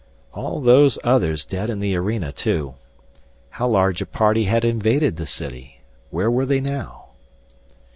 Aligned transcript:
All 0.33 0.61
those 0.61 0.97
others 1.03 1.45
dead 1.45 1.69
in 1.69 1.79
the 1.79 1.95
arena, 1.95 2.31
too. 2.31 2.73
How 3.49 3.67
large 3.67 4.01
a 4.01 4.07
party 4.07 4.45
had 4.45 4.65
invaded 4.65 5.15
the 5.17 5.27
city? 5.27 5.81
Where 6.09 6.31
were 6.31 6.45
they 6.47 6.59
now? 6.59 7.09